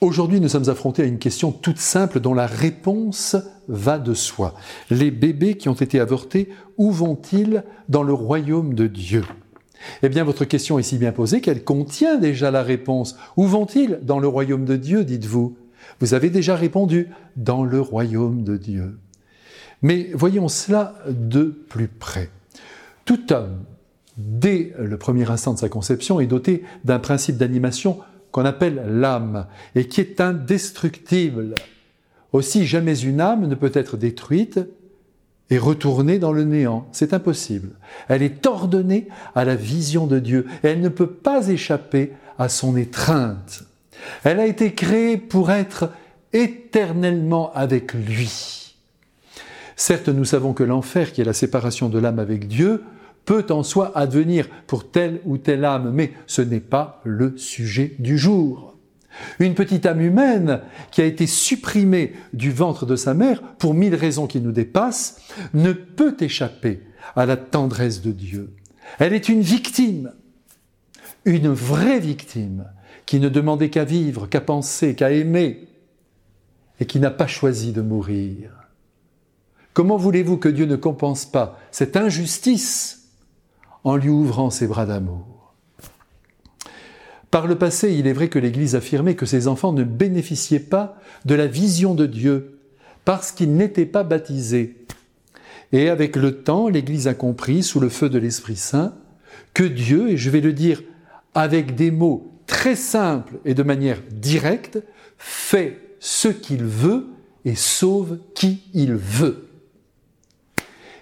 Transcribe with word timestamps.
Aujourd'hui, 0.00 0.40
nous 0.40 0.48
sommes 0.48 0.70
affrontés 0.70 1.02
à 1.02 1.04
une 1.04 1.18
question 1.18 1.52
toute 1.52 1.76
simple 1.76 2.20
dont 2.20 2.32
la 2.32 2.46
réponse 2.46 3.36
va 3.68 3.98
de 3.98 4.14
soi. 4.14 4.54
Les 4.88 5.10
bébés 5.10 5.58
qui 5.58 5.68
ont 5.68 5.74
été 5.74 6.00
avortés, 6.00 6.48
où 6.78 6.90
vont-ils 6.90 7.64
dans 7.90 8.02
le 8.02 8.14
royaume 8.14 8.72
de 8.72 8.86
Dieu? 8.86 9.24
Eh 10.02 10.08
bien, 10.08 10.24
votre 10.24 10.46
question 10.46 10.78
est 10.78 10.84
si 10.84 10.96
bien 10.96 11.12
posée 11.12 11.42
qu'elle 11.42 11.64
contient 11.64 12.16
déjà 12.16 12.50
la 12.50 12.62
réponse. 12.62 13.18
Où 13.36 13.44
vont-ils 13.44 13.98
dans 14.00 14.18
le 14.18 14.26
royaume 14.26 14.64
de 14.64 14.76
Dieu, 14.76 15.04
dites-vous? 15.04 15.58
Vous 16.00 16.14
avez 16.14 16.30
déjà 16.30 16.56
répondu, 16.56 17.08
dans 17.36 17.62
le 17.62 17.82
royaume 17.82 18.42
de 18.42 18.56
Dieu. 18.56 18.98
Mais 19.82 20.10
voyons 20.14 20.48
cela 20.48 20.94
de 21.10 21.44
plus 21.68 21.88
près. 21.88 22.30
Tout 23.04 23.34
homme, 23.34 23.64
dès 24.16 24.72
le 24.78 24.96
premier 24.96 25.30
instant 25.30 25.52
de 25.52 25.58
sa 25.58 25.68
conception, 25.68 26.20
est 26.20 26.26
doté 26.26 26.64
d'un 26.84 27.00
principe 27.00 27.36
d'animation 27.36 27.98
qu'on 28.32 28.44
appelle 28.44 28.82
l'âme 28.88 29.46
et 29.74 29.86
qui 29.88 30.00
est 30.00 30.20
indestructible. 30.20 31.54
Aussi, 32.32 32.66
jamais 32.66 32.98
une 32.98 33.20
âme 33.20 33.48
ne 33.48 33.54
peut 33.54 33.72
être 33.74 33.96
détruite 33.96 34.60
et 35.50 35.58
retournée 35.58 36.18
dans 36.18 36.32
le 36.32 36.44
néant. 36.44 36.86
C'est 36.92 37.12
impossible. 37.12 37.70
Elle 38.08 38.22
est 38.22 38.46
ordonnée 38.46 39.08
à 39.34 39.44
la 39.44 39.56
vision 39.56 40.06
de 40.06 40.18
Dieu 40.18 40.46
et 40.62 40.68
elle 40.68 40.80
ne 40.80 40.88
peut 40.88 41.10
pas 41.10 41.48
échapper 41.48 42.12
à 42.38 42.48
son 42.48 42.76
étreinte. 42.76 43.64
Elle 44.24 44.40
a 44.40 44.46
été 44.46 44.72
créée 44.72 45.16
pour 45.16 45.50
être 45.50 45.90
éternellement 46.32 47.52
avec 47.54 47.92
lui. 47.94 48.76
Certes, 49.76 50.08
nous 50.08 50.24
savons 50.24 50.52
que 50.52 50.62
l'enfer, 50.62 51.12
qui 51.12 51.20
est 51.20 51.24
la 51.24 51.32
séparation 51.32 51.88
de 51.88 51.98
l'âme 51.98 52.18
avec 52.18 52.46
Dieu, 52.46 52.84
peut 53.24 53.46
en 53.50 53.62
soi 53.62 53.92
advenir 53.96 54.48
pour 54.66 54.90
telle 54.90 55.20
ou 55.24 55.38
telle 55.38 55.64
âme, 55.64 55.92
mais 55.92 56.12
ce 56.26 56.42
n'est 56.42 56.60
pas 56.60 57.00
le 57.04 57.36
sujet 57.36 57.94
du 57.98 58.18
jour. 58.18 58.76
Une 59.38 59.54
petite 59.54 59.86
âme 59.86 60.00
humaine 60.00 60.60
qui 60.90 61.00
a 61.00 61.04
été 61.04 61.26
supprimée 61.26 62.14
du 62.32 62.50
ventre 62.50 62.86
de 62.86 62.96
sa 62.96 63.14
mère 63.14 63.42
pour 63.58 63.74
mille 63.74 63.94
raisons 63.94 64.26
qui 64.26 64.40
nous 64.40 64.52
dépassent 64.52 65.20
ne 65.52 65.72
peut 65.72 66.16
échapper 66.20 66.80
à 67.16 67.26
la 67.26 67.36
tendresse 67.36 68.02
de 68.02 68.12
Dieu. 68.12 68.54
Elle 68.98 69.12
est 69.12 69.28
une 69.28 69.42
victime, 69.42 70.12
une 71.24 71.48
vraie 71.48 72.00
victime, 72.00 72.66
qui 73.06 73.18
ne 73.18 73.28
demandait 73.28 73.70
qu'à 73.70 73.84
vivre, 73.84 74.28
qu'à 74.28 74.40
penser, 74.40 74.94
qu'à 74.94 75.10
aimer, 75.10 75.66
et 76.78 76.86
qui 76.86 77.00
n'a 77.00 77.10
pas 77.10 77.26
choisi 77.26 77.72
de 77.72 77.82
mourir. 77.82 78.52
Comment 79.74 79.96
voulez-vous 79.96 80.38
que 80.38 80.48
Dieu 80.48 80.66
ne 80.66 80.76
compense 80.76 81.24
pas 81.24 81.58
cette 81.70 81.96
injustice 81.96 82.99
en 83.84 83.96
lui 83.96 84.10
ouvrant 84.10 84.50
ses 84.50 84.66
bras 84.66 84.86
d'amour. 84.86 85.54
Par 87.30 87.46
le 87.46 87.56
passé, 87.56 87.92
il 87.92 88.06
est 88.06 88.12
vrai 88.12 88.28
que 88.28 88.38
l'Église 88.38 88.74
affirmait 88.74 89.14
que 89.14 89.26
ses 89.26 89.46
enfants 89.46 89.72
ne 89.72 89.84
bénéficiaient 89.84 90.58
pas 90.58 90.98
de 91.24 91.34
la 91.34 91.46
vision 91.46 91.94
de 91.94 92.06
Dieu 92.06 92.58
parce 93.04 93.30
qu'ils 93.32 93.54
n'étaient 93.54 93.86
pas 93.86 94.02
baptisés. 94.02 94.76
Et 95.72 95.88
avec 95.88 96.16
le 96.16 96.42
temps, 96.42 96.68
l'Église 96.68 97.06
a 97.06 97.14
compris, 97.14 97.62
sous 97.62 97.78
le 97.78 97.88
feu 97.88 98.08
de 98.08 98.18
l'Esprit 98.18 98.56
Saint, 98.56 98.94
que 99.54 99.62
Dieu, 99.62 100.10
et 100.10 100.16
je 100.16 100.30
vais 100.30 100.40
le 100.40 100.52
dire 100.52 100.82
avec 101.34 101.76
des 101.76 101.92
mots 101.92 102.32
très 102.46 102.74
simples 102.74 103.34
et 103.44 103.54
de 103.54 103.62
manière 103.62 103.98
directe, 104.10 104.82
fait 105.16 105.78
ce 106.00 106.28
qu'il 106.28 106.64
veut 106.64 107.06
et 107.44 107.54
sauve 107.54 108.18
qui 108.34 108.62
il 108.74 108.94
veut. 108.94 109.48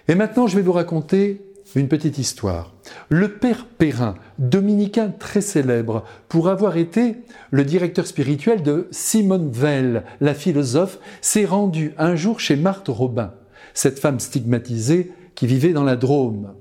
Et 0.07 0.15
maintenant, 0.15 0.45
je 0.45 0.55
vais 0.55 0.61
vous 0.61 0.73
raconter 0.73 1.41
une 1.75 1.87
petite 1.87 2.17
histoire. 2.17 2.73
Le 3.09 3.33
père 3.33 3.65
Perrin, 3.65 4.15
dominicain 4.39 5.09
très 5.09 5.41
célèbre, 5.41 6.03
pour 6.27 6.49
avoir 6.49 6.77
été 6.77 7.17
le 7.51 7.63
directeur 7.63 8.07
spirituel 8.07 8.63
de 8.63 8.87
Simone 8.91 9.51
Veil, 9.51 10.01
la 10.19 10.33
philosophe, 10.33 10.99
s'est 11.21 11.45
rendu 11.45 11.93
un 11.97 12.15
jour 12.15 12.39
chez 12.39 12.55
Marthe 12.55 12.87
Robin, 12.87 13.33
cette 13.73 13.99
femme 13.99 14.19
stigmatisée 14.19 15.11
qui 15.35 15.45
vivait 15.45 15.73
dans 15.73 15.83
la 15.83 15.95
Drôme. 15.95 16.53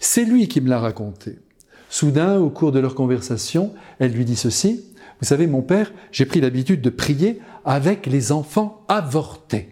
C'est 0.00 0.24
lui 0.24 0.48
qui 0.48 0.60
me 0.60 0.68
l'a 0.68 0.80
raconté. 0.80 1.38
Soudain, 1.90 2.38
au 2.38 2.48
cours 2.48 2.72
de 2.72 2.80
leur 2.80 2.94
conversation, 2.94 3.74
elle 3.98 4.12
lui 4.12 4.24
dit 4.24 4.36
ceci 4.36 4.82
Vous 5.20 5.26
savez, 5.26 5.46
mon 5.46 5.60
père, 5.60 5.92
j'ai 6.10 6.24
pris 6.24 6.40
l'habitude 6.40 6.80
de 6.80 6.90
prier 6.90 7.40
avec 7.64 8.06
les 8.06 8.32
enfants 8.32 8.84
avortés. 8.88 9.68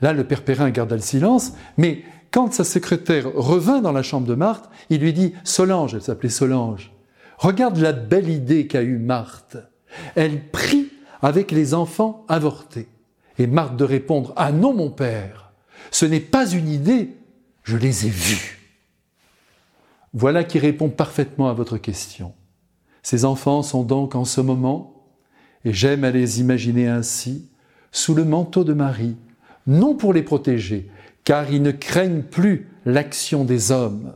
Là, 0.00 0.14
le 0.14 0.24
père 0.24 0.42
Perrin 0.42 0.70
garda 0.70 0.96
le 0.96 1.02
silence, 1.02 1.52
mais 1.76 2.02
quand 2.30 2.52
sa 2.52 2.64
secrétaire 2.64 3.32
revint 3.34 3.80
dans 3.80 3.92
la 3.92 4.02
chambre 4.02 4.26
de 4.26 4.34
Marthe, 4.34 4.70
il 4.88 5.00
lui 5.00 5.12
dit 5.12 5.34
Solange, 5.44 5.94
elle 5.94 6.02
s'appelait 6.02 6.28
Solange, 6.28 6.92
regarde 7.38 7.78
la 7.78 7.92
belle 7.92 8.28
idée 8.28 8.66
qu'a 8.66 8.82
eue 8.82 8.98
Marthe. 8.98 9.56
Elle 10.14 10.48
prie 10.50 10.90
avec 11.22 11.50
les 11.50 11.74
enfants 11.74 12.24
avortés. 12.28 12.88
Et 13.38 13.46
Marthe 13.46 13.76
de 13.76 13.84
répondre 13.84 14.32
Ah 14.36 14.52
non, 14.52 14.74
mon 14.74 14.90
père, 14.90 15.52
ce 15.90 16.06
n'est 16.06 16.20
pas 16.20 16.48
une 16.48 16.68
idée, 16.68 17.16
je 17.64 17.76
les 17.76 18.06
ai 18.06 18.10
vus. 18.10 18.58
Voilà 20.12 20.44
qui 20.44 20.58
répond 20.58 20.88
parfaitement 20.88 21.48
à 21.48 21.52
votre 21.52 21.78
question. 21.78 22.34
Ces 23.02 23.24
enfants 23.24 23.62
sont 23.62 23.82
donc 23.82 24.14
en 24.14 24.24
ce 24.24 24.40
moment, 24.40 25.06
et 25.64 25.72
j'aime 25.72 26.04
à 26.04 26.10
les 26.10 26.40
imaginer 26.40 26.88
ainsi, 26.88 27.48
sous 27.92 28.14
le 28.14 28.24
manteau 28.24 28.64
de 28.64 28.72
Marie, 28.72 29.16
non 29.66 29.94
pour 29.94 30.12
les 30.12 30.22
protéger, 30.22 30.90
car 31.24 31.50
ils 31.50 31.62
ne 31.62 31.70
craignent 31.70 32.22
plus 32.22 32.68
l'action 32.84 33.44
des 33.44 33.72
hommes, 33.72 34.14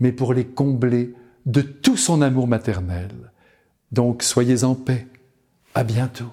mais 0.00 0.12
pour 0.12 0.34
les 0.34 0.46
combler 0.46 1.14
de 1.46 1.60
tout 1.60 1.96
son 1.96 2.22
amour 2.22 2.46
maternel. 2.46 3.10
Donc 3.92 4.22
soyez 4.22 4.64
en 4.64 4.74
paix. 4.74 5.06
À 5.74 5.84
bientôt. 5.84 6.30